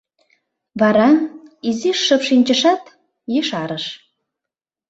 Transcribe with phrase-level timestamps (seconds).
[0.79, 1.09] Вара,
[1.69, 2.83] изиш шып шинчышат,
[3.39, 3.85] ешарыш: